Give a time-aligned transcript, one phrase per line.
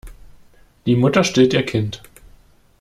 [0.87, 2.01] Die Mutter stillt ihr Kind.